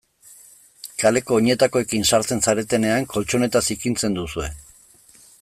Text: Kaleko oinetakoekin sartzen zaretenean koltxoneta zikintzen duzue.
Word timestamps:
Kaleko 1.03 1.37
oinetakoekin 1.41 2.07
sartzen 2.13 2.41
zaretenean 2.47 3.07
koltxoneta 3.13 3.63
zikintzen 3.71 4.19
duzue. 4.19 4.51